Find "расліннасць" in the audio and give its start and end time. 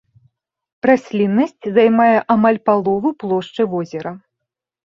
0.89-1.69